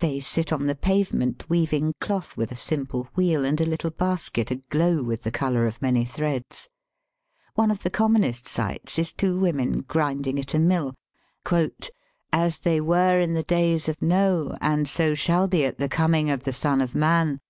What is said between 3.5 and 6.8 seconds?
a little basket aglow with the colour of. many threads.